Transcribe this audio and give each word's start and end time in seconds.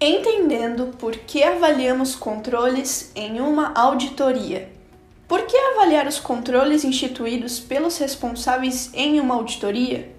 Entendendo 0.00 0.94
por 0.96 1.16
que 1.16 1.42
avaliamos 1.42 2.14
controles 2.14 3.10
em 3.16 3.40
uma 3.40 3.72
auditoria. 3.74 4.70
Por 5.26 5.42
que 5.42 5.56
avaliar 5.56 6.06
os 6.06 6.20
controles 6.20 6.84
instituídos 6.84 7.58
pelos 7.58 7.98
responsáveis 7.98 8.90
em 8.94 9.18
uma 9.18 9.34
auditoria? 9.34 10.14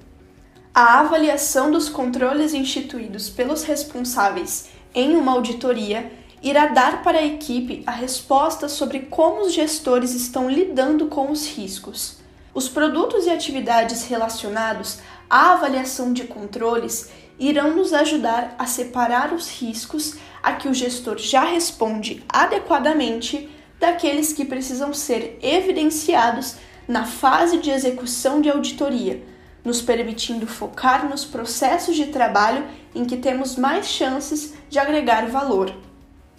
A 0.75 0.99
avaliação 0.99 1.71
dos 1.71 1.87
controles 1.87 2.53
instituídos 2.53 3.29
pelos 3.29 3.63
responsáveis 3.63 4.67
em 4.93 5.15
uma 5.15 5.31
auditoria 5.31 6.11
irá 6.43 6.67
dar 6.67 7.01
para 7.01 7.19
a 7.19 7.25
equipe 7.25 7.81
a 7.87 7.91
resposta 7.91 8.67
sobre 8.67 8.99
como 8.99 9.43
os 9.43 9.53
gestores 9.53 10.13
estão 10.13 10.49
lidando 10.49 11.05
com 11.05 11.31
os 11.31 11.47
riscos. 11.47 12.17
Os 12.53 12.67
produtos 12.67 13.25
e 13.25 13.29
atividades 13.29 14.05
relacionados 14.07 14.99
à 15.29 15.53
avaliação 15.53 16.11
de 16.11 16.25
controles 16.25 17.09
irão 17.39 17.75
nos 17.75 17.93
ajudar 17.93 18.55
a 18.59 18.65
separar 18.65 19.33
os 19.33 19.49
riscos 19.49 20.15
a 20.43 20.53
que 20.53 20.67
o 20.67 20.73
gestor 20.73 21.17
já 21.17 21.43
responde 21.43 22.23
adequadamente 22.27 23.49
daqueles 23.79 24.33
que 24.33 24.43
precisam 24.43 24.93
ser 24.93 25.39
evidenciados 25.41 26.55
na 26.87 27.05
fase 27.05 27.59
de 27.59 27.69
execução 27.69 28.41
de 28.41 28.49
auditoria, 28.49 29.23
nos 29.63 29.81
permitindo 29.81 30.47
focar 30.47 31.07
nos 31.07 31.23
processos 31.23 31.95
de 31.95 32.07
trabalho 32.07 32.65
em 32.93 33.05
que 33.05 33.17
temos 33.17 33.55
mais 33.55 33.87
chances 33.87 34.53
de 34.69 34.79
agregar 34.79 35.27
valor. 35.27 35.73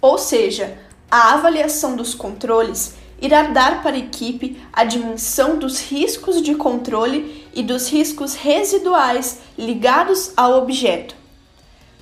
Ou 0.01 0.17
seja, 0.17 0.77
a 1.09 1.33
avaliação 1.33 1.95
dos 1.95 2.13
controles 2.13 2.95
irá 3.21 3.43
dar 3.43 3.83
para 3.83 3.95
a 3.95 3.99
equipe 3.99 4.61
a 4.73 4.83
dimensão 4.83 5.57
dos 5.57 5.79
riscos 5.79 6.41
de 6.41 6.55
controle 6.55 7.40
e 7.53 7.61
dos 7.61 7.89
riscos 7.89 8.33
residuais 8.33 9.39
ligados 9.57 10.31
ao 10.35 10.57
objeto. 10.57 11.15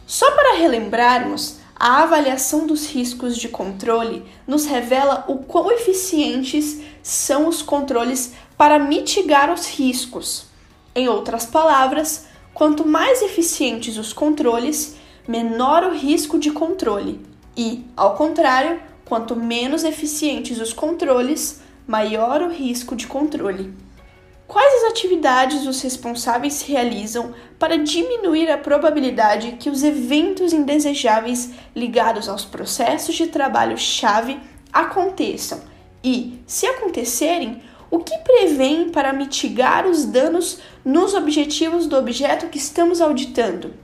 Só 0.06 0.30
para 0.32 0.58
relembrarmos, 0.58 1.58
a 1.76 2.04
avaliação 2.04 2.68
dos 2.68 2.88
riscos 2.88 3.38
de 3.38 3.48
controle 3.48 4.26
nos 4.48 4.66
revela 4.66 5.26
o 5.28 5.38
quão 5.38 5.72
eficientes 5.72 6.82
são 7.02 7.48
os 7.48 7.62
controles 7.62 8.34
para 8.58 8.80
mitigar 8.80 9.52
os 9.52 9.68
riscos. 9.68 10.46
Em 10.94 11.08
outras 11.08 11.46
palavras, 11.46 12.26
quanto 12.54 12.88
mais 12.88 13.22
eficientes 13.22 13.98
os 13.98 14.12
controles, 14.12 14.96
menor 15.28 15.84
o 15.84 15.94
risco 15.94 16.38
de 16.38 16.52
controle, 16.52 17.26
e, 17.56 17.86
ao 17.96 18.16
contrário, 18.16 18.80
Quanto 19.10 19.36
menos 19.36 19.84
eficientes 19.84 20.60
os 20.60 20.72
controles, 20.72 21.62
maior 21.88 22.44
o 22.44 22.50
risco 22.50 22.96
de 22.96 23.08
controle. 23.08 23.74
Quais 24.50 24.84
as 24.84 24.90
atividades 24.90 25.68
os 25.68 25.80
responsáveis 25.80 26.64
realizam 26.64 27.36
para 27.60 27.78
diminuir 27.78 28.50
a 28.50 28.58
probabilidade 28.58 29.58
que 29.60 29.70
os 29.70 29.84
eventos 29.84 30.52
indesejáveis 30.52 31.52
ligados 31.76 32.28
aos 32.28 32.46
processos 32.46 33.14
de 33.14 33.28
trabalho-chave 33.28 34.40
aconteçam? 34.74 35.62
E, 36.04 36.42
se 36.48 36.66
acontecerem, 36.66 37.62
o 37.92 38.00
que 38.00 38.18
prevêem 38.18 38.90
para 38.90 39.14
mitigar 39.14 39.86
os 39.86 40.04
danos 40.04 40.58
nos 40.84 41.14
objetivos 41.14 41.86
do 41.86 41.96
objeto 41.96 42.48
que 42.48 42.58
estamos 42.58 43.02
auditando? 43.02 43.76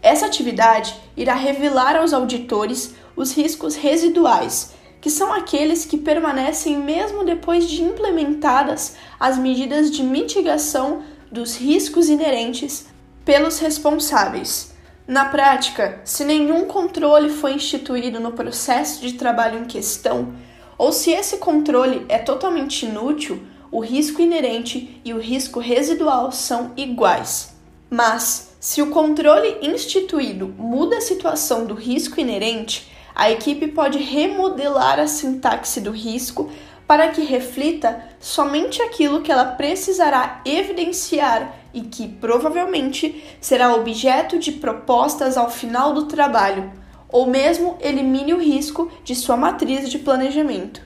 Essa 0.00 0.26
atividade 0.26 0.94
irá 1.16 1.34
revelar 1.34 1.96
aos 1.96 2.12
auditores 2.12 2.94
os 3.16 3.32
riscos 3.32 3.74
residuais, 3.74 4.77
que 5.00 5.10
são 5.10 5.32
aqueles 5.32 5.84
que 5.84 5.96
permanecem 5.96 6.76
mesmo 6.76 7.24
depois 7.24 7.68
de 7.68 7.82
implementadas 7.82 8.96
as 9.18 9.38
medidas 9.38 9.90
de 9.90 10.02
mitigação 10.02 11.02
dos 11.30 11.56
riscos 11.56 12.08
inerentes 12.08 12.86
pelos 13.24 13.58
responsáveis. 13.58 14.72
Na 15.06 15.24
prática, 15.26 16.00
se 16.04 16.24
nenhum 16.24 16.66
controle 16.66 17.30
foi 17.30 17.54
instituído 17.54 18.20
no 18.20 18.32
processo 18.32 19.00
de 19.00 19.14
trabalho 19.14 19.60
em 19.60 19.64
questão, 19.64 20.34
ou 20.76 20.92
se 20.92 21.10
esse 21.10 21.38
controle 21.38 22.04
é 22.08 22.18
totalmente 22.18 22.86
inútil, 22.86 23.42
o 23.70 23.80
risco 23.80 24.22
inerente 24.22 25.00
e 25.04 25.12
o 25.12 25.18
risco 25.18 25.60
residual 25.60 26.32
são 26.32 26.72
iguais. 26.76 27.54
Mas, 27.90 28.54
se 28.60 28.82
o 28.82 28.90
controle 28.90 29.56
instituído 29.62 30.48
muda 30.58 30.98
a 30.98 31.00
situação 31.00 31.64
do 31.64 31.74
risco 31.74 32.20
inerente, 32.20 32.90
a 33.18 33.32
equipe 33.32 33.66
pode 33.66 33.98
remodelar 33.98 35.00
a 35.00 35.08
sintaxe 35.08 35.80
do 35.80 35.90
risco 35.90 36.48
para 36.86 37.08
que 37.08 37.20
reflita 37.20 38.00
somente 38.20 38.80
aquilo 38.80 39.22
que 39.22 39.32
ela 39.32 39.44
precisará 39.44 40.40
evidenciar 40.44 41.52
e 41.74 41.80
que 41.80 42.06
provavelmente 42.06 43.20
será 43.40 43.74
objeto 43.74 44.38
de 44.38 44.52
propostas 44.52 45.36
ao 45.36 45.50
final 45.50 45.92
do 45.92 46.04
trabalho, 46.04 46.70
ou 47.08 47.26
mesmo 47.26 47.76
elimine 47.80 48.32
o 48.32 48.40
risco 48.40 48.88
de 49.02 49.16
sua 49.16 49.36
matriz 49.36 49.90
de 49.90 49.98
planejamento. 49.98 50.80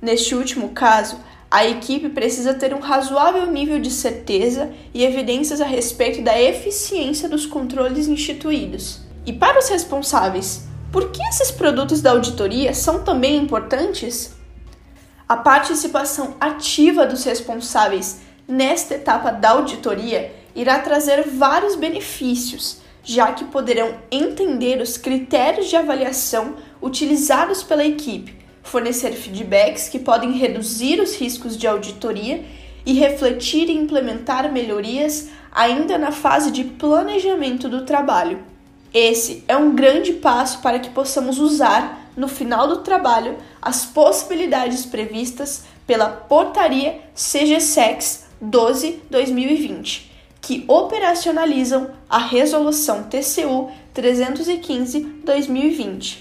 Neste 0.00 0.34
último 0.34 0.70
caso, 0.70 1.18
a 1.50 1.66
equipe 1.66 2.08
precisa 2.08 2.54
ter 2.54 2.72
um 2.72 2.80
razoável 2.80 3.46
nível 3.52 3.78
de 3.78 3.90
certeza 3.90 4.72
e 4.94 5.04
evidências 5.04 5.60
a 5.60 5.66
respeito 5.66 6.22
da 6.22 6.40
eficiência 6.40 7.28
dos 7.28 7.44
controles 7.44 8.08
instituídos. 8.08 9.00
E 9.26 9.32
para 9.32 9.58
os 9.58 9.68
responsáveis 9.68 10.66
por 10.92 11.10
que 11.10 11.22
esses 11.22 11.50
produtos 11.50 12.00
da 12.00 12.12
auditoria 12.12 12.72
são 12.72 13.02
também 13.02 13.36
importantes? 13.36 14.32
A 15.28 15.36
participação 15.36 16.34
ativa 16.40 17.04
dos 17.04 17.24
responsáveis 17.24 18.20
nesta 18.46 18.94
etapa 18.94 19.30
da 19.30 19.50
auditoria 19.50 20.32
irá 20.56 20.78
trazer 20.78 21.28
vários 21.28 21.76
benefícios, 21.76 22.80
já 23.02 23.32
que 23.32 23.44
poderão 23.44 23.94
entender 24.10 24.80
os 24.80 24.96
critérios 24.96 25.68
de 25.68 25.76
avaliação 25.76 26.56
utilizados 26.80 27.62
pela 27.62 27.84
equipe, 27.84 28.38
fornecer 28.62 29.12
feedbacks 29.12 29.88
que 29.88 29.98
podem 29.98 30.32
reduzir 30.32 31.00
os 31.00 31.14
riscos 31.14 31.56
de 31.56 31.66
auditoria 31.66 32.42
e 32.86 32.94
refletir 32.94 33.68
e 33.68 33.76
implementar 33.76 34.50
melhorias 34.50 35.28
ainda 35.52 35.98
na 35.98 36.10
fase 36.10 36.50
de 36.50 36.64
planejamento 36.64 37.68
do 37.68 37.84
trabalho. 37.84 38.42
Esse 38.92 39.44
é 39.46 39.56
um 39.56 39.72
grande 39.74 40.14
passo 40.14 40.60
para 40.60 40.78
que 40.78 40.90
possamos 40.90 41.38
usar, 41.38 42.10
no 42.16 42.26
final 42.26 42.66
do 42.66 42.78
trabalho, 42.78 43.36
as 43.60 43.84
possibilidades 43.84 44.86
previstas 44.86 45.64
pela 45.86 46.08
Portaria 46.08 47.02
CGSEX 47.14 48.24
12-2020, 48.42 50.06
que 50.40 50.64
operacionalizam 50.66 51.90
a 52.08 52.16
Resolução 52.18 53.04
TCU 53.04 53.70
315-2020. 53.94 56.20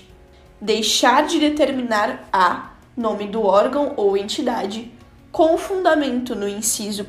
Deixar 0.60 1.26
de 1.26 1.40
determinar 1.40 2.28
a 2.34 2.72
nome 2.96 3.28
do 3.28 3.44
órgão 3.44 3.94
ou 3.96 4.18
entidade 4.18 4.92
com 5.32 5.56
fundamento 5.58 6.36
no 6.36 6.48
inciso 6.48 7.04
1 7.04 7.08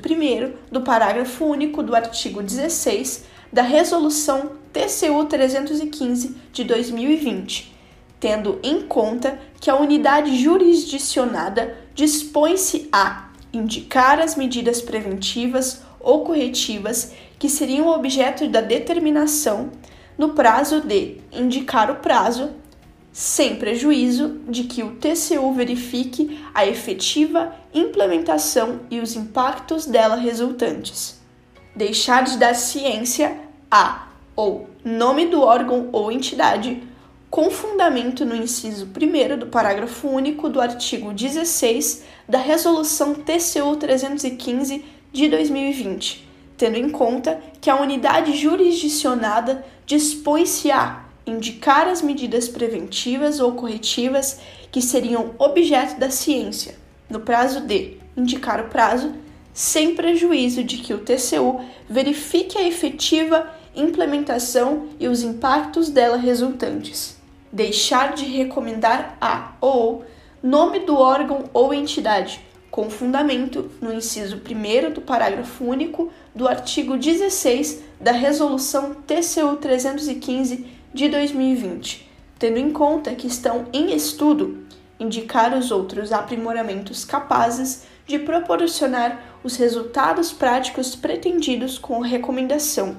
do 0.70 0.82
parágrafo 0.82 1.46
único 1.46 1.82
do 1.82 1.96
artigo 1.96 2.42
16 2.42 3.24
da 3.50 3.62
Resolução 3.62 4.57
TCU 4.72 5.24
315 5.24 6.36
de 6.52 6.64
2020, 6.64 7.74
tendo 8.20 8.58
em 8.62 8.82
conta 8.82 9.38
que 9.60 9.70
a 9.70 9.76
unidade 9.76 10.36
jurisdicionada 10.36 11.76
dispõe-se 11.94 12.88
a 12.92 13.30
indicar 13.52 14.20
as 14.20 14.36
medidas 14.36 14.80
preventivas 14.80 15.82
ou 16.00 16.24
corretivas 16.24 17.12
que 17.38 17.48
seriam 17.48 17.88
objeto 17.88 18.48
da 18.48 18.60
determinação 18.60 19.70
no 20.16 20.30
prazo 20.30 20.80
de 20.80 21.18
indicar 21.32 21.90
o 21.90 21.96
prazo, 21.96 22.50
sem 23.12 23.56
prejuízo 23.56 24.40
de 24.48 24.64
que 24.64 24.82
o 24.82 24.96
TCU 24.96 25.52
verifique 25.52 26.38
a 26.52 26.66
efetiva 26.66 27.54
implementação 27.72 28.80
e 28.90 29.00
os 29.00 29.16
impactos 29.16 29.86
dela 29.86 30.16
resultantes. 30.16 31.20
Deixar 31.74 32.24
de 32.24 32.36
dar 32.36 32.54
ciência 32.54 33.38
a 33.70 34.07
ou 34.38 34.70
nome 34.84 35.26
do 35.26 35.42
órgão 35.42 35.88
ou 35.90 36.12
entidade, 36.12 36.80
com 37.28 37.50
fundamento 37.50 38.24
no 38.24 38.36
inciso 38.36 38.86
1 38.86 39.36
do 39.36 39.48
parágrafo 39.48 40.06
único 40.06 40.48
do 40.48 40.60
artigo 40.60 41.12
16 41.12 42.04
da 42.28 42.38
Resolução 42.38 43.14
TCU 43.14 43.74
315 43.74 44.84
de 45.12 45.28
2020, 45.28 46.24
tendo 46.56 46.76
em 46.76 46.88
conta 46.88 47.40
que 47.60 47.68
a 47.68 47.80
unidade 47.80 48.36
jurisdicionada 48.36 49.64
dispõe-se 49.84 50.70
a 50.70 51.04
indicar 51.26 51.88
as 51.88 52.00
medidas 52.00 52.46
preventivas 52.46 53.40
ou 53.40 53.54
corretivas 53.54 54.38
que 54.70 54.80
seriam 54.80 55.34
objeto 55.36 55.98
da 55.98 56.10
ciência, 56.10 56.76
no 57.10 57.18
prazo 57.18 57.62
de 57.62 57.96
indicar 58.16 58.60
o 58.60 58.68
prazo, 58.68 59.12
sem 59.52 59.96
prejuízo 59.96 60.62
de 60.62 60.76
que 60.76 60.94
o 60.94 60.98
TCU 60.98 61.60
verifique 61.90 62.56
a 62.56 62.62
efetiva 62.62 63.57
implementação 63.78 64.88
e 64.98 65.08
os 65.08 65.22
impactos 65.22 65.88
dela 65.88 66.16
resultantes. 66.16 67.16
Deixar 67.52 68.14
de 68.14 68.24
recomendar 68.24 69.16
a 69.20 69.52
ou 69.60 70.04
nome 70.42 70.80
do 70.80 70.96
órgão 70.96 71.44
ou 71.52 71.72
entidade, 71.72 72.40
com 72.70 72.90
fundamento 72.90 73.70
no 73.80 73.92
inciso 73.92 74.36
1 74.36 74.92
do 74.92 75.00
parágrafo 75.00 75.64
único 75.64 76.12
do 76.34 76.46
artigo 76.46 76.98
16 76.98 77.82
da 78.00 78.12
Resolução 78.12 78.94
TCU 78.94 79.56
315 79.56 80.66
de 80.92 81.08
2020, 81.08 82.08
tendo 82.38 82.58
em 82.58 82.70
conta 82.70 83.14
que 83.14 83.26
estão 83.26 83.66
em 83.72 83.94
estudo 83.94 84.58
indicar 85.00 85.56
os 85.56 85.70
outros 85.70 86.12
aprimoramentos 86.12 87.04
capazes 87.04 87.84
de 88.06 88.18
proporcionar 88.18 89.38
os 89.44 89.56
resultados 89.56 90.32
práticos 90.32 90.96
pretendidos 90.96 91.78
com 91.78 92.02
a 92.02 92.06
recomendação, 92.06 92.96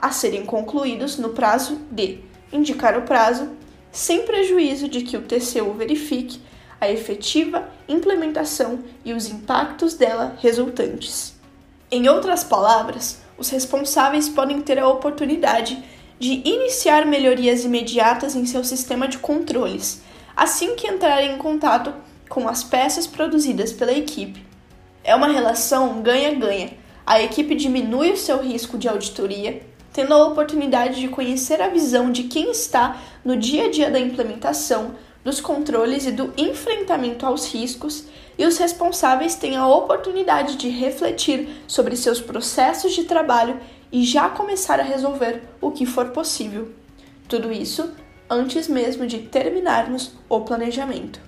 a 0.00 0.10
serem 0.10 0.46
concluídos 0.46 1.18
no 1.18 1.30
prazo 1.30 1.80
de 1.90 2.20
indicar 2.52 2.96
o 2.96 3.02
prazo, 3.02 3.50
sem 3.92 4.24
prejuízo 4.24 4.88
de 4.88 5.02
que 5.02 5.16
o 5.16 5.22
TCU 5.22 5.74
verifique 5.74 6.40
a 6.80 6.90
efetiva 6.90 7.68
implementação 7.88 8.78
e 9.04 9.12
os 9.12 9.28
impactos 9.28 9.94
dela 9.94 10.36
resultantes. 10.40 11.38
Em 11.90 12.08
outras 12.08 12.42
palavras, 12.42 13.20
os 13.36 13.50
responsáveis 13.50 14.28
podem 14.28 14.62
ter 14.62 14.78
a 14.78 14.88
oportunidade 14.88 15.82
de 16.18 16.42
iniciar 16.44 17.04
melhorias 17.04 17.64
imediatas 17.64 18.36
em 18.36 18.46
seu 18.46 18.62
sistema 18.62 19.08
de 19.08 19.18
controles, 19.18 20.02
assim 20.36 20.74
que 20.76 20.86
entrarem 20.86 21.34
em 21.34 21.38
contato 21.38 21.92
com 22.28 22.48
as 22.48 22.62
peças 22.62 23.06
produzidas 23.06 23.72
pela 23.72 23.92
equipe. 23.92 24.46
É 25.02 25.14
uma 25.14 25.28
relação 25.28 26.00
ganha-ganha. 26.00 26.70
A 27.06 27.20
equipe 27.20 27.54
diminui 27.54 28.12
o 28.12 28.16
seu 28.16 28.40
risco 28.40 28.78
de 28.78 28.88
auditoria, 28.88 29.62
tendo 29.92 30.14
a 30.14 30.26
oportunidade 30.26 31.00
de 31.00 31.08
conhecer 31.08 31.60
a 31.60 31.68
visão 31.68 32.10
de 32.10 32.24
quem 32.24 32.50
está 32.50 33.00
no 33.24 33.36
dia 33.36 33.66
a 33.66 33.70
dia 33.70 33.90
da 33.90 33.98
implementação, 33.98 34.94
dos 35.24 35.40
controles 35.40 36.06
e 36.06 36.12
do 36.12 36.32
enfrentamento 36.36 37.26
aos 37.26 37.52
riscos, 37.52 38.04
e 38.38 38.46
os 38.46 38.56
responsáveis 38.56 39.34
têm 39.34 39.56
a 39.56 39.66
oportunidade 39.66 40.56
de 40.56 40.68
refletir 40.68 41.62
sobre 41.66 41.96
seus 41.96 42.20
processos 42.20 42.92
de 42.92 43.04
trabalho 43.04 43.60
e 43.92 44.04
já 44.04 44.30
começar 44.30 44.80
a 44.80 44.84
resolver 44.84 45.42
o 45.60 45.70
que 45.70 45.84
for 45.84 46.08
possível. 46.08 46.70
Tudo 47.28 47.52
isso 47.52 47.90
antes 48.30 48.68
mesmo 48.68 49.06
de 49.06 49.18
terminarmos 49.18 50.12
o 50.28 50.40
planejamento. 50.40 51.20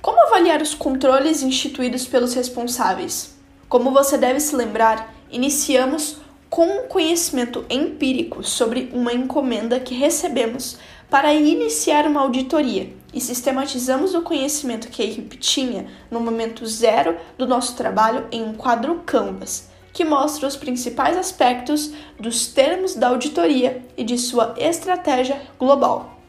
Como 0.00 0.20
avaliar 0.22 0.60
os 0.62 0.74
controles 0.74 1.42
instituídos 1.42 2.06
pelos 2.06 2.34
responsáveis? 2.34 3.36
Como 3.68 3.92
você 3.92 4.18
deve 4.18 4.40
se 4.40 4.56
lembrar, 4.56 5.14
iniciamos 5.30 6.16
com 6.52 6.66
um 6.66 6.86
conhecimento 6.86 7.64
empírico 7.70 8.44
sobre 8.44 8.90
uma 8.92 9.10
encomenda 9.10 9.80
que 9.80 9.94
recebemos 9.94 10.76
para 11.08 11.32
iniciar 11.32 12.06
uma 12.06 12.20
auditoria 12.20 12.92
e 13.10 13.22
sistematizamos 13.22 14.14
o 14.14 14.20
conhecimento 14.20 14.88
que 14.88 15.00
a 15.00 15.06
equipe 15.06 15.38
tinha 15.38 15.86
no 16.10 16.20
momento 16.20 16.66
zero 16.66 17.16
do 17.38 17.46
nosso 17.46 17.74
trabalho 17.74 18.26
em 18.30 18.44
um 18.44 18.52
quadro 18.52 19.00
Canvas, 19.06 19.70
que 19.94 20.04
mostra 20.04 20.46
os 20.46 20.54
principais 20.54 21.16
aspectos 21.16 21.94
dos 22.20 22.48
termos 22.48 22.94
da 22.94 23.08
auditoria 23.08 23.82
e 23.96 24.04
de 24.04 24.18
sua 24.18 24.54
estratégia 24.58 25.40
global. 25.58 26.20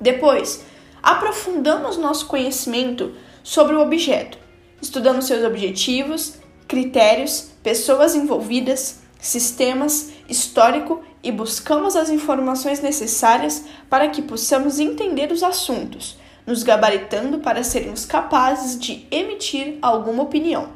Depois, 0.00 0.64
aprofundamos 1.02 1.98
nosso 1.98 2.24
conhecimento 2.24 3.14
sobre 3.42 3.76
o 3.76 3.82
objeto, 3.82 4.38
estudamos 4.80 5.26
seus 5.26 5.44
objetivos, 5.44 6.38
critérios, 6.66 7.50
pessoas 7.62 8.14
envolvidas, 8.14 9.01
sistemas, 9.22 10.10
histórico 10.28 11.02
e 11.22 11.32
buscamos 11.32 11.96
as 11.96 12.10
informações 12.10 12.82
necessárias 12.82 13.64
para 13.88 14.08
que 14.08 14.20
possamos 14.20 14.78
entender 14.78 15.32
os 15.32 15.42
assuntos, 15.42 16.18
nos 16.46 16.62
gabaritando 16.62 17.38
para 17.38 17.64
sermos 17.64 18.04
capazes 18.04 18.78
de 18.78 19.06
emitir 19.10 19.78
alguma 19.80 20.24
opinião. 20.24 20.68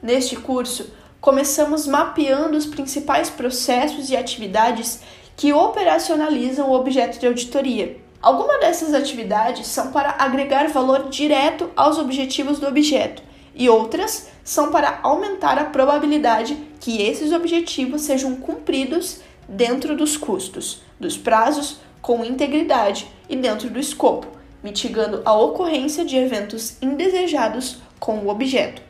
Neste 0.00 0.36
curso, 0.36 0.92
começamos 1.20 1.88
mapeando 1.88 2.56
os 2.56 2.66
principais 2.66 3.28
processos 3.28 4.10
e 4.10 4.16
atividades 4.16 5.00
que 5.36 5.52
operacionalizam 5.52 6.70
o 6.70 6.74
objeto 6.74 7.18
de 7.18 7.26
auditoria 7.26 8.06
Algumas 8.26 8.58
dessas 8.58 8.92
atividades 8.92 9.68
são 9.68 9.92
para 9.92 10.16
agregar 10.18 10.68
valor 10.68 11.08
direto 11.08 11.70
aos 11.76 11.96
objetivos 11.96 12.58
do 12.58 12.66
objeto, 12.66 13.22
e 13.54 13.68
outras 13.68 14.28
são 14.42 14.72
para 14.72 14.98
aumentar 15.02 15.56
a 15.58 15.66
probabilidade 15.66 16.56
que 16.80 17.02
esses 17.02 17.32
objetivos 17.32 18.02
sejam 18.02 18.36
cumpridos 18.36 19.20
dentro 19.48 19.96
dos 19.96 20.16
custos, 20.16 20.82
dos 20.98 21.16
prazos, 21.16 21.78
com 22.00 22.24
integridade 22.24 23.08
e 23.28 23.34
dentro 23.34 23.68
do 23.68 23.78
escopo, 23.78 24.26
mitigando 24.62 25.22
a 25.24 25.36
ocorrência 25.36 26.04
de 26.04 26.16
eventos 26.16 26.76
indesejados 26.80 27.78
com 27.98 28.18
o 28.18 28.28
objeto. 28.28 28.82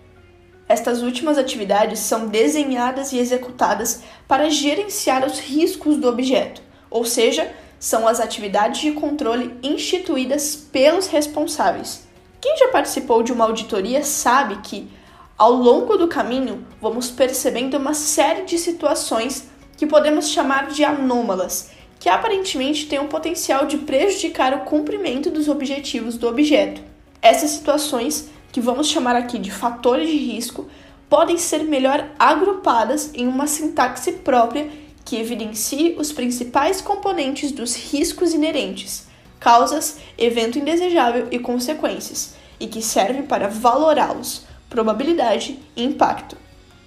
Estas 0.69 1.03
últimas 1.03 1.39
atividades 1.39 2.01
são 2.01 2.27
desenhadas 2.27 3.13
e 3.13 3.19
executadas 3.19 4.03
para 4.27 4.51
gerenciar 4.51 5.25
os 5.25 5.39
riscos 5.39 5.97
do 5.97 6.09
objeto, 6.09 6.61
ou 6.91 7.05
seja, 7.05 7.53
são 7.79 8.09
as 8.09 8.21
atividades 8.21 8.81
de 8.81 8.93
controle 8.93 9.55
instituídas 9.63 10.57
pelos 10.57 11.07
responsáveis. 11.07 12.07
Quem 12.41 12.57
já 12.59 12.69
participou 12.69 13.23
de 13.23 13.33
uma 13.33 13.45
auditoria 13.45 14.03
sabe 14.03 14.57
que, 14.57 14.91
ao 15.39 15.53
longo 15.53 15.99
do 15.99 16.09
caminho, 16.09 16.67
vamos 16.81 17.11
percebendo 17.11 17.77
uma 17.77 17.93
série 17.93 18.47
de 18.47 18.57
situações 18.57 19.49
que 19.77 19.87
podemos 19.87 20.31
chamar 20.31 20.69
de 20.69 20.83
anômalas, 20.83 21.71
que 22.01 22.09
aparentemente 22.09 22.87
têm 22.87 23.01
o 23.01 23.09
potencial 23.09 23.67
de 23.67 23.77
prejudicar 23.77 24.55
o 24.55 24.61
cumprimento 24.61 25.31
dos 25.31 25.47
objetivos 25.47 26.17
do 26.17 26.27
objeto. 26.27 26.81
Essas 27.21 27.51
situações, 27.51 28.31
que 28.51 28.63
vamos 28.63 28.89
chamar 28.89 29.15
aqui 29.15 29.39
de 29.39 29.51
fatores 29.51 30.09
de 30.09 30.17
risco, 30.17 30.69
podem 31.07 31.37
ser 31.37 31.65
melhor 31.65 32.09
agrupadas 32.19 33.11
em 33.13 33.27
uma 33.27 33.47
sintaxe 33.47 34.13
própria 34.13 34.71
que 35.05 35.17
evidencie 35.17 35.97
os 35.99 36.13
principais 36.13 36.81
componentes 36.81 37.53
dos 37.53 37.77
riscos 37.77 38.33
inerentes, 38.33 39.07
causas, 39.39 39.99
evento 40.17 40.59
indesejável 40.59 41.29
e 41.31 41.39
consequências, 41.39 42.35
e 42.59 42.67
que 42.67 42.81
servem 42.81 43.23
para 43.23 43.49
valorá-los, 43.49 44.47
probabilidade 44.77 45.59
e 45.75 45.83
impacto. 45.83 46.37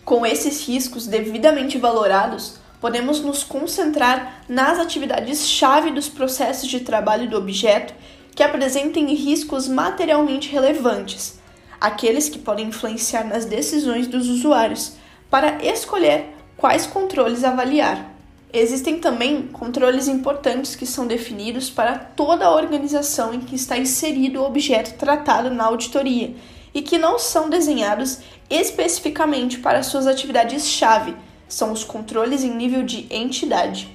Com 0.05 0.23
esses 0.23 0.67
riscos 0.67 1.07
devidamente 1.07 1.79
valorados, 1.79 2.59
podemos 2.79 3.19
nos 3.19 3.43
concentrar 3.43 4.43
nas 4.47 4.77
atividades-chave 4.77 5.89
dos 5.89 6.07
processos 6.07 6.69
de 6.69 6.81
trabalho 6.81 7.27
do 7.27 7.35
objeto 7.35 7.95
que 8.35 8.43
apresentem 8.43 9.11
riscos 9.15 9.67
materialmente 9.67 10.51
relevantes, 10.51 11.39
aqueles 11.81 12.29
que 12.29 12.37
podem 12.37 12.67
influenciar 12.67 13.23
nas 13.23 13.45
decisões 13.45 14.05
dos 14.05 14.29
usuários, 14.29 14.93
para 15.27 15.57
escolher 15.65 16.35
quais 16.55 16.85
controles 16.85 17.43
avaliar. 17.43 18.13
Existem 18.53 18.99
também 18.99 19.47
controles 19.47 20.07
importantes 20.07 20.75
que 20.75 20.85
são 20.85 21.07
definidos 21.07 21.71
para 21.71 21.97
toda 21.97 22.45
a 22.45 22.55
organização 22.55 23.33
em 23.33 23.39
que 23.39 23.55
está 23.55 23.79
inserido 23.79 24.41
o 24.41 24.45
objeto 24.45 24.95
tratado 24.95 25.49
na 25.49 25.63
auditoria 25.63 26.35
e 26.73 26.81
que 26.81 26.97
não 26.97 27.17
são 27.17 27.49
desenhados 27.49 28.19
especificamente 28.49 29.59
para 29.59 29.83
suas 29.83 30.07
atividades-chave, 30.07 31.15
são 31.47 31.71
os 31.71 31.83
controles 31.83 32.43
em 32.43 32.55
nível 32.55 32.83
de 32.83 33.07
entidade. 33.09 33.89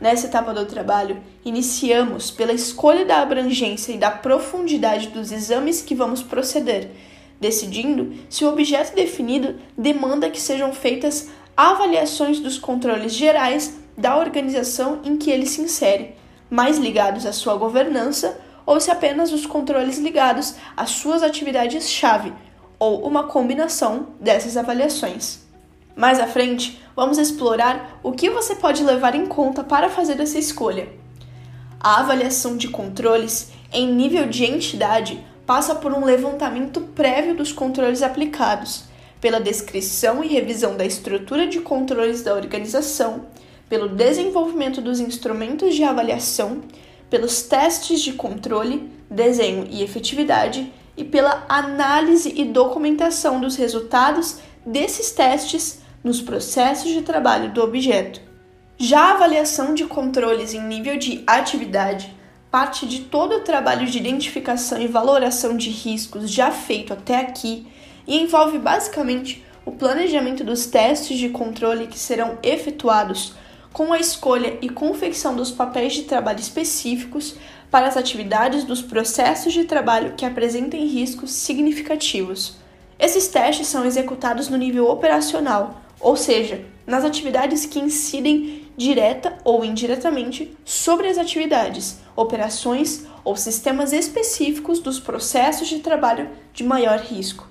Nessa 0.00 0.28
etapa 0.28 0.54
do 0.54 0.64
trabalho, 0.64 1.20
iniciamos 1.44 2.30
pela 2.30 2.52
escolha 2.52 3.04
da 3.04 3.20
abrangência 3.20 3.92
e 3.92 3.98
da 3.98 4.10
profundidade 4.10 5.08
dos 5.08 5.30
exames 5.30 5.82
que 5.82 5.94
vamos 5.94 6.22
proceder, 6.22 6.90
decidindo 7.38 8.14
se 8.28 8.44
o 8.44 8.48
objeto 8.48 8.94
definido 8.94 9.56
demanda 9.76 10.30
que 10.30 10.40
sejam 10.40 10.72
feitas 10.72 11.28
avaliações 11.56 12.40
dos 12.40 12.58
controles 12.58 13.12
gerais 13.12 13.78
da 13.96 14.16
organização 14.16 15.00
em 15.04 15.18
que 15.18 15.30
ele 15.30 15.44
se 15.44 15.60
insere, 15.60 16.14
mais 16.48 16.78
ligados 16.78 17.26
à 17.26 17.32
sua 17.32 17.56
governança 17.56 18.40
ou 18.64 18.80
se 18.80 18.90
apenas 18.90 19.32
os 19.32 19.46
controles 19.46 19.98
ligados 19.98 20.54
às 20.76 20.90
suas 20.90 21.22
atividades-chave, 21.22 22.32
ou 22.78 23.06
uma 23.06 23.24
combinação 23.24 24.08
dessas 24.20 24.56
avaliações. 24.56 25.40
Mais 25.94 26.18
à 26.18 26.26
frente, 26.26 26.80
vamos 26.96 27.18
explorar 27.18 28.00
o 28.02 28.12
que 28.12 28.30
você 28.30 28.54
pode 28.54 28.82
levar 28.82 29.14
em 29.14 29.26
conta 29.26 29.62
para 29.62 29.90
fazer 29.90 30.18
essa 30.20 30.38
escolha. 30.38 30.88
A 31.78 32.00
avaliação 32.00 32.56
de 32.56 32.68
controles 32.68 33.52
em 33.72 33.92
nível 33.92 34.26
de 34.26 34.44
entidade 34.44 35.24
passa 35.46 35.74
por 35.74 35.92
um 35.92 36.04
levantamento 36.04 36.80
prévio 36.94 37.34
dos 37.34 37.52
controles 37.52 38.02
aplicados 38.02 38.84
pela 39.20 39.40
descrição 39.40 40.24
e 40.24 40.28
revisão 40.28 40.76
da 40.76 40.84
estrutura 40.84 41.46
de 41.46 41.60
controles 41.60 42.22
da 42.22 42.34
organização, 42.34 43.26
pelo 43.68 43.88
desenvolvimento 43.88 44.80
dos 44.80 44.98
instrumentos 44.98 45.74
de 45.74 45.84
avaliação, 45.84 46.62
pelos 47.10 47.42
testes 47.42 48.00
de 48.00 48.12
controle, 48.12 48.88
desenho 49.10 49.66
e 49.68 49.82
efetividade 49.82 50.72
e 50.96 51.04
pela 51.04 51.44
análise 51.48 52.32
e 52.34 52.44
documentação 52.44 53.40
dos 53.40 53.56
resultados 53.56 54.38
desses 54.64 55.10
testes 55.10 55.80
nos 56.02 56.22
processos 56.22 56.90
de 56.90 57.02
trabalho 57.02 57.52
do 57.52 57.62
objeto. 57.62 58.20
Já 58.78 59.00
a 59.00 59.12
avaliação 59.12 59.74
de 59.74 59.84
controles 59.84 60.54
em 60.54 60.62
nível 60.62 60.96
de 60.96 61.22
atividade 61.26 62.14
parte 62.50 62.84
de 62.84 63.02
todo 63.02 63.36
o 63.36 63.40
trabalho 63.40 63.86
de 63.86 63.98
identificação 63.98 64.80
e 64.80 64.88
valoração 64.88 65.56
de 65.56 65.70
riscos 65.70 66.30
já 66.30 66.50
feito 66.50 66.92
até 66.92 67.20
aqui 67.20 67.66
e 68.06 68.18
envolve 68.18 68.58
basicamente 68.58 69.44
o 69.64 69.70
planejamento 69.70 70.42
dos 70.42 70.66
testes 70.66 71.18
de 71.18 71.28
controle 71.28 71.86
que 71.86 71.98
serão 71.98 72.38
efetuados 72.42 73.34
com 73.72 73.92
a 73.92 73.98
escolha 73.98 74.58
e 74.60 74.68
confecção 74.68 75.34
dos 75.34 75.50
papéis 75.50 75.92
de 75.92 76.02
trabalho 76.02 76.40
específicos 76.40 77.36
para 77.70 77.86
as 77.86 77.96
atividades 77.96 78.64
dos 78.64 78.82
processos 78.82 79.52
de 79.52 79.64
trabalho 79.64 80.14
que 80.16 80.26
apresentem 80.26 80.86
riscos 80.86 81.30
significativos. 81.32 82.56
Esses 82.98 83.28
testes 83.28 83.68
são 83.68 83.84
executados 83.84 84.48
no 84.48 84.56
nível 84.56 84.90
operacional, 84.90 85.80
ou 86.00 86.16
seja, 86.16 86.64
nas 86.86 87.04
atividades 87.04 87.64
que 87.64 87.78
incidem 87.78 88.68
direta 88.76 89.38
ou 89.44 89.64
indiretamente 89.64 90.56
sobre 90.64 91.06
as 91.06 91.18
atividades, 91.18 91.98
operações 92.16 93.06
ou 93.22 93.36
sistemas 93.36 93.92
específicos 93.92 94.80
dos 94.80 94.98
processos 94.98 95.68
de 95.68 95.78
trabalho 95.78 96.28
de 96.52 96.64
maior 96.64 96.98
risco. 96.98 97.48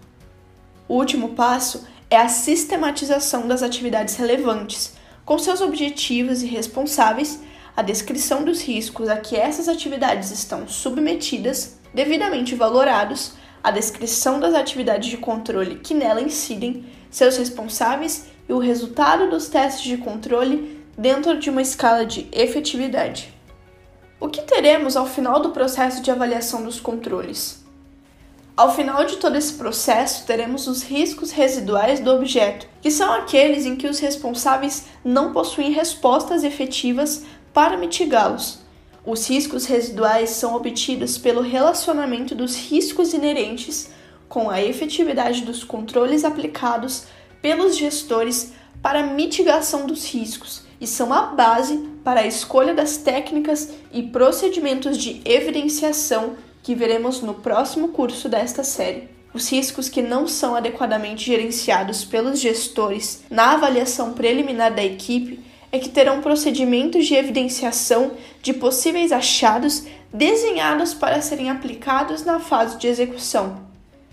O 0.88 0.96
último 0.96 1.30
passo 1.30 1.88
é 2.10 2.18
a 2.18 2.28
sistematização 2.28 3.48
das 3.48 3.62
atividades 3.62 4.16
relevantes, 4.16 4.94
com 5.30 5.38
seus 5.38 5.62
objetivos 5.62 6.42
e 6.42 6.48
responsáveis, 6.48 7.40
a 7.78 7.84
descrição 7.84 8.44
dos 8.44 8.64
riscos 8.64 9.08
a 9.08 9.18
que 9.18 9.36
essas 9.36 9.70
atividades 9.70 10.32
estão 10.32 10.68
submetidas, 10.68 11.78
devidamente 11.94 12.56
valorados, 12.56 13.34
a 13.64 13.70
descrição 13.70 14.40
das 14.40 14.56
atividades 14.56 15.08
de 15.08 15.18
controle 15.18 15.76
que 15.76 15.94
nela 15.94 16.20
incidem, 16.20 16.84
seus 17.12 17.38
responsáveis 17.38 18.26
e 18.50 18.54
o 18.54 18.58
resultado 18.58 19.30
dos 19.30 19.48
testes 19.48 19.84
de 19.84 19.98
controle 19.98 20.84
dentro 20.98 21.38
de 21.38 21.52
uma 21.52 21.62
escala 21.62 22.08
de 22.08 22.28
efetividade. 22.32 23.32
O 24.20 24.30
que 24.30 24.42
teremos 24.42 24.98
ao 24.98 25.06
final 25.06 25.40
do 25.40 25.52
processo 25.52 26.02
de 26.02 26.10
avaliação 26.10 26.64
dos 26.64 26.80
controles? 26.80 27.59
Ao 28.60 28.76
final 28.76 29.06
de 29.06 29.16
todo 29.16 29.38
esse 29.38 29.54
processo, 29.54 30.26
teremos 30.26 30.68
os 30.68 30.84
riscos 30.84 31.32
residuais 31.32 32.02
do 32.02 32.12
objeto, 32.12 32.68
que 32.82 32.92
são 32.92 33.10
aqueles 33.14 33.66
em 33.66 33.78
que 33.78 33.88
os 33.88 34.00
responsáveis 34.00 34.86
não 35.02 35.32
possuem 35.32 35.72
respostas 35.72 36.44
efetivas 36.44 37.24
para 37.54 37.78
mitigá-los. 37.78 38.60
Os 39.06 39.30
riscos 39.30 39.66
residuais 39.66 40.32
são 40.32 40.56
obtidos 40.56 41.18
pelo 41.18 41.40
relacionamento 41.40 42.36
dos 42.36 42.58
riscos 42.58 43.14
inerentes 43.14 43.92
com 44.28 44.50
a 44.50 44.62
efetividade 44.62 45.44
dos 45.44 45.64
controles 45.64 46.26
aplicados 46.26 47.06
pelos 47.42 47.78
gestores 47.78 48.52
para 48.82 49.08
mitigação 49.08 49.88
dos 49.88 50.06
riscos 50.06 50.64
e 50.82 50.86
são 50.86 51.14
a 51.14 51.28
base 51.28 51.78
para 52.04 52.20
a 52.20 52.28
escolha 52.28 52.74
das 52.74 52.98
técnicas 52.98 53.70
e 53.94 54.04
procedimentos 54.04 54.98
de 54.98 55.22
evidenciação 55.24 56.36
que 56.64 56.76
veremos 56.76 57.22
no 57.22 57.34
próximo 57.34 57.90
curso 57.90 58.28
desta 58.28 58.64
série. 58.64 59.10
Os 59.34 59.50
riscos 59.50 59.90
que 59.90 60.02
não 60.02 60.28
são 60.28 60.56
adequadamente 60.56 61.26
gerenciados 61.26 62.04
pelos 62.04 62.40
gestores 62.40 63.24
na 63.30 63.54
avaliação 63.54 64.14
preliminar 64.14 64.74
da 64.74 64.84
equipe 64.84 65.40
é 65.72 65.78
que 65.78 65.90
terão 65.90 66.20
procedimentos 66.20 67.06
de 67.06 67.14
evidenciação 67.14 68.14
de 68.42 68.54
possíveis 68.54 69.12
achados 69.12 69.84
desenhados 70.12 70.94
para 70.94 71.22
serem 71.22 71.50
aplicados 71.50 72.26
na 72.26 72.40
fase 72.40 72.78
de 72.78 72.88
execução. 72.88 73.68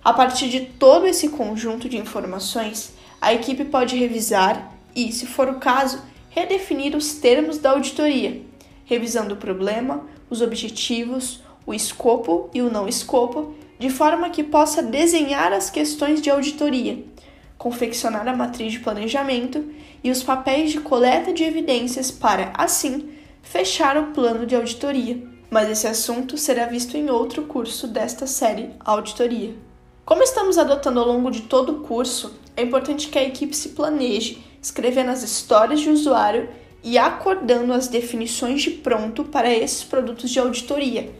A 0.05 0.13
partir 0.13 0.49
de 0.49 0.61
todo 0.61 1.07
esse 1.07 1.31
conjunto 1.31 1.89
de 1.89 1.97
informações, 1.97 2.93
a 3.21 3.33
equipe 3.33 3.65
pode 3.65 3.97
revisar 3.97 4.73
e, 4.95 5.11
se 5.11 5.27
for 5.27 5.49
o 5.49 5.55
caso, 5.55 6.01
redefinir 6.29 6.95
os 6.95 7.15
termos 7.15 7.59
da 7.59 7.71
auditoria, 7.71 8.43
revisando 8.85 9.35
o 9.35 9.39
problema, 9.39 10.05
os 10.29 10.43
objetivos, 10.43 11.41
o 11.67 11.75
escopo 11.75 12.49
e 12.55 12.63
o 12.63 12.71
não 12.71 12.89
escopo, 12.89 13.55
de 13.79 13.91
forma 13.91 14.31
que 14.31 14.45
possa 14.45 14.83
desenhar 14.83 15.53
as 15.53 15.69
questões 15.69 16.23
de 16.23 16.31
auditoria, 16.31 17.05
confeccionar 17.59 18.27
a 18.27 18.37
matriz 18.37 18.73
de 18.73 18.79
planejamento 18.79 19.65
e 20.03 20.11
os 20.11 20.23
papéis 20.23 20.71
de 20.71 20.81
coleta 20.81 21.33
de 21.33 21.43
evidências 21.43 22.11
para, 22.11 22.53
assim, 22.57 23.11
fechar 23.43 23.97
o 23.99 24.13
plano 24.13 24.47
de 24.47 24.55
auditoria. 24.55 25.21
Mas 25.51 25.69
esse 25.71 25.87
assunto 25.87 26.39
será 26.39 26.67
visto 26.67 26.97
em 26.97 27.11
outro 27.11 27.43
curso 27.43 27.87
desta 27.87 28.27
série 28.27 28.71
Auditoria. 28.81 29.55
Como 30.05 30.23
estamos 30.23 30.59
adotando 30.59 31.01
ao 31.01 31.07
longo 31.07 31.31
de 31.31 31.43
todo 31.43 31.73
o 31.73 31.81
curso, 31.81 32.39
é 32.57 32.63
importante 32.63 33.09
que 33.09 33.19
a 33.19 33.25
equipe 33.25 33.55
se 33.55 33.71
planeje 33.71 34.45
escrevendo 34.63 35.11
as 35.11 35.23
histórias 35.23 35.81
de 35.81 35.91
usuário 35.91 36.49
e 36.83 36.99
acordando 36.99 37.73
as 37.73 37.89
definições 37.89 38.63
de 38.63 38.71
pronto 38.71 39.25
para 39.25 39.53
esses 39.53 39.85
produtos 39.85 40.31
de 40.31 40.39
auditoria, 40.39 41.13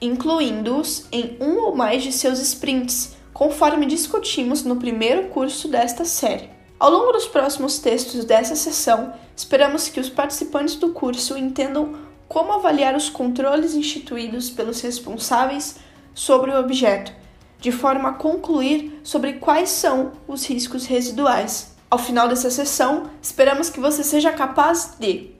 incluindo-os 0.00 1.06
em 1.12 1.36
um 1.40 1.58
ou 1.58 1.76
mais 1.76 2.02
de 2.02 2.12
seus 2.12 2.38
sprints, 2.40 3.16
conforme 3.32 3.86
discutimos 3.86 4.64
no 4.64 4.76
primeiro 4.76 5.28
curso 5.28 5.68
desta 5.68 6.04
série. 6.04 6.50
Ao 6.78 6.90
longo 6.90 7.12
dos 7.12 7.26
próximos 7.26 7.78
textos 7.78 8.24
dessa 8.24 8.56
sessão, 8.56 9.12
esperamos 9.36 9.88
que 9.88 10.00
os 10.00 10.08
participantes 10.08 10.76
do 10.76 10.90
curso 10.90 11.36
entendam 11.36 11.94
como 12.26 12.52
avaliar 12.52 12.96
os 12.96 13.10
controles 13.10 13.74
instituídos 13.74 14.48
pelos 14.48 14.80
responsáveis 14.80 15.76
sobre 16.14 16.50
o 16.50 16.58
objeto, 16.58 17.12
de 17.58 17.70
forma 17.70 18.10
a 18.10 18.14
concluir 18.14 19.00
sobre 19.02 19.34
quais 19.34 19.68
são 19.68 20.12
os 20.26 20.46
riscos 20.46 20.86
residuais. 20.86 21.76
Ao 21.90 21.98
final 21.98 22.28
dessa 22.28 22.50
sessão, 22.50 23.10
esperamos 23.20 23.68
que 23.68 23.80
você 23.80 24.02
seja 24.04 24.32
capaz 24.32 24.94
de 24.98 25.32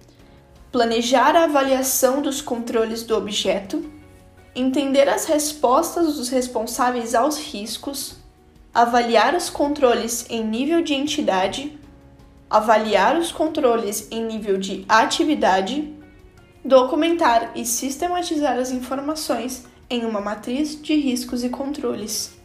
planejar 0.73 1.37
a 1.37 1.45
avaliação 1.45 2.21
dos 2.21 2.43
controles 2.43 3.03
do 3.03 3.17
objeto, 3.17 3.83
entender 4.55 5.09
as 5.09 5.27
respostas 5.27 6.17
dos 6.17 6.29
responsáveis 6.29 7.15
aos 7.15 7.39
riscos, 7.39 8.17
avaliar 8.75 9.35
os 9.35 9.51
controles 9.51 10.27
em 10.29 10.45
nível 10.45 10.83
de 10.83 10.95
entidade, 10.95 11.79
avaliar 12.49 13.17
os 13.17 13.31
controles 13.31 14.09
em 14.11 14.25
nível 14.25 14.59
de 14.59 14.85
atividade, 14.89 15.95
documentar 16.65 17.53
e 17.55 17.65
sistematizar 17.65 18.59
as 18.59 18.71
informações 18.71 19.65
em 19.89 20.05
uma 20.05 20.21
matriz 20.21 20.81
de 20.81 20.95
riscos 20.95 21.43
e 21.43 21.49
controles. 21.49 22.40